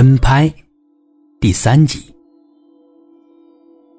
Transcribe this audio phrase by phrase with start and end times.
[0.00, 0.50] 跟拍，
[1.42, 2.14] 第三集。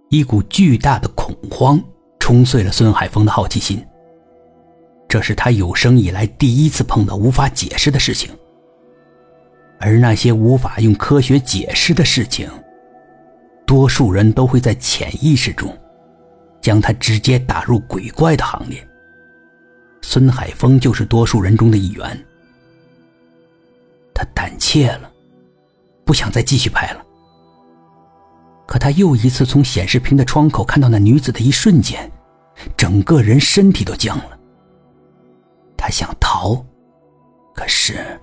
[0.10, 1.80] 一股巨大的恐慌
[2.20, 3.86] 冲碎了孙海峰的好奇心。
[5.08, 8.32] 这是他有生以来第一次碰到无法解释的事情，
[9.80, 12.50] 而那些无法用科学解释的事情，
[13.68, 15.72] 多数人都会在潜意识中，
[16.62, 18.84] 将他直接打入鬼怪的行列。
[20.02, 22.26] 孙海峰就是多数人中的一员。
[24.16, 25.11] 他胆怯了，
[26.12, 27.06] 不想再继续拍了。
[28.68, 32.12] 可他又一次从显示屏的窗口看到那女子的一瞬间，
[32.76, 34.38] 整个人身体都僵了。
[35.78, 36.66] 他想逃，
[37.56, 38.20] 可是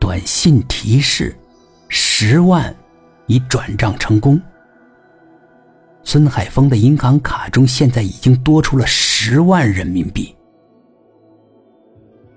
[0.00, 1.38] 短信提示
[1.86, 2.74] 十万
[3.28, 4.42] 已转账成功。
[6.02, 10.34] 孙海峰的银行卡中现在已经多出了十万人民币。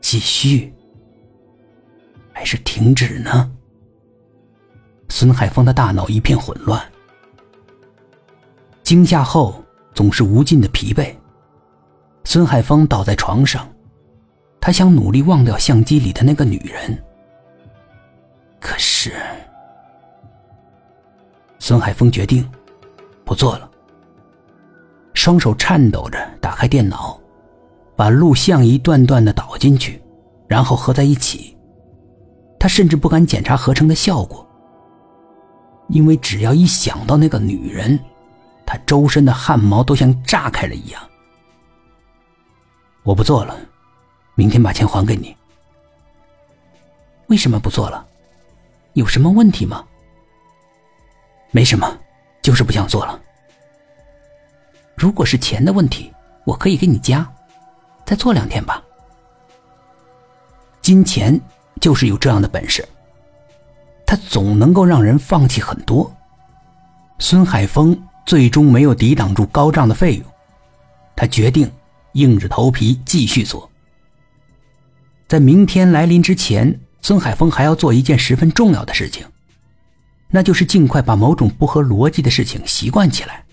[0.01, 0.71] 继续
[2.31, 3.51] 还是停止呢？
[5.17, 6.83] 孙海峰的大脑一片混乱，
[8.83, 9.63] 惊吓后
[9.93, 11.15] 总是无尽的疲惫。
[12.25, 13.65] 孙海峰倒在床上，
[14.59, 17.01] 他想努力忘掉相机里的那个女人，
[18.59, 19.13] 可是，
[21.59, 22.45] 孙海峰决定
[23.23, 23.71] 不做了。
[25.13, 27.17] 双手颤抖着打开电脑，
[27.95, 30.03] 把录像一段段的导进去，
[30.45, 31.57] 然后合在一起。
[32.59, 34.45] 他甚至不敢检查合成的效果，
[35.87, 37.99] 因为只要一想到那个女人，
[38.65, 41.01] 他周身的汗毛都像炸开了一样。
[43.03, 43.55] 我不做了，
[44.33, 45.35] 明天把钱还给你。
[47.27, 48.05] 为什么不做了？
[48.93, 49.85] 有什么问题吗？
[51.51, 51.97] 没什么，
[52.41, 53.19] 就是不想做了。
[54.95, 56.11] 如果是钱的问题，
[56.45, 57.31] 我可以给你加，
[58.05, 58.81] 再做两天吧。
[60.81, 61.39] 金钱
[61.81, 62.87] 就是有这样的本事，
[64.15, 66.11] 总能够让人放弃很多。
[67.19, 70.25] 孙海峰最终没有抵挡住高涨的费用，
[71.15, 71.71] 他决定。
[72.15, 73.69] 硬着头皮继续做。
[75.27, 79.27] 在明天来临之前，孙海峰还要做一件十分重要的事情，
[80.29, 83.43] 那就是尽快把某种不合逻辑的事情习惯起来。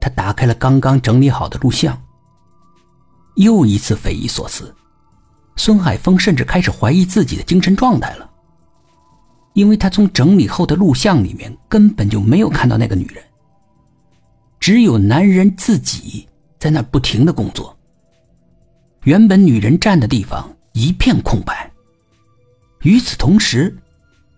[0.00, 2.00] 他打开了刚刚整理好的录像，
[3.34, 4.72] 又一次匪夷所思。
[5.56, 8.30] 孙海峰甚至开始怀疑自己的精神状态了，
[9.54, 13.22] 因为他从整理后的录像里面根本就没有看到那个女人，
[14.60, 16.28] 只有男人自己。
[16.62, 17.76] 在那不停的工作。
[19.02, 21.68] 原本女人站的地方一片空白。
[22.82, 23.76] 与此同时，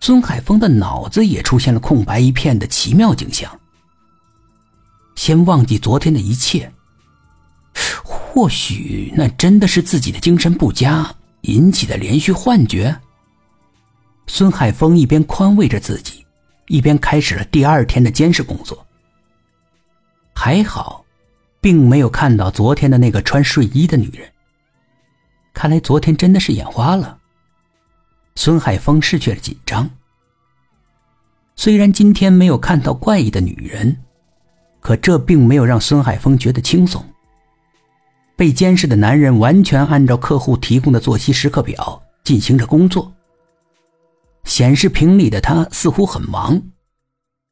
[0.00, 3.60] 孙海峰的脑子也出现了空白一片的奇妙景象。
[5.16, 6.72] 先忘记昨天的一切，
[8.02, 12.98] 或许那真的是自己的精神不佳引起的连续幻觉。
[14.26, 16.24] 孙海峰一边宽慰着自己，
[16.68, 18.86] 一边开始了第二天的监视工作。
[20.34, 21.02] 还好。
[21.64, 24.30] 并没有看到昨天的那个穿睡衣的女人。
[25.54, 27.16] 看来昨天真的是眼花了。
[28.34, 29.88] 孙海峰失去了紧张。
[31.56, 33.96] 虽然今天没有看到怪异的女人，
[34.80, 37.02] 可这并没有让孙海峰觉得轻松。
[38.36, 43.10] 被监视的男人完全按照客户提供的作息时刻表进行着工作。
[44.44, 46.70] 显示屏里的他似乎很忙，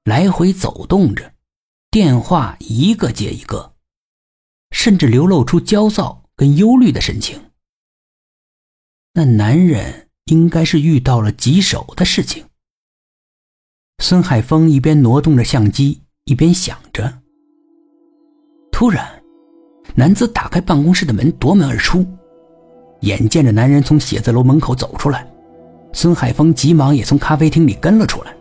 [0.05, 1.35] 来回走动着，
[1.91, 3.73] 电话一个接一个。
[4.71, 7.39] 甚至流露出焦躁跟忧虑的神情。
[9.13, 12.47] 那男人应该是遇到了棘手的事情。
[14.03, 17.21] 孙海峰一边挪动着相机，一边想着。
[18.73, 19.23] 突然，
[19.95, 22.07] 男子打开办公室的门，夺门而出。
[23.03, 25.31] 眼见着男人从写字楼门口走出来，
[25.93, 28.35] 孙海峰急忙也从咖啡厅里跟了出来。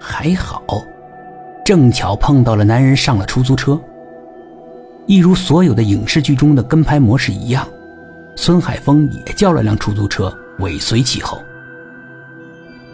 [0.00, 0.62] 还好，
[1.64, 3.80] 正巧碰到了男人上了出租车。
[5.06, 7.66] 一如所有的影视剧中的跟拍模式一样，
[8.36, 11.40] 孙海峰也叫了辆出租车尾随其后。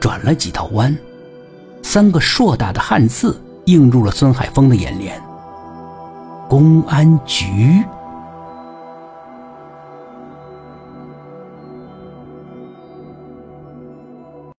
[0.01, 0.97] 转了几道弯，
[1.83, 5.21] 三个硕大的汉字映入了孙海峰的眼帘：
[6.49, 7.83] 公安局。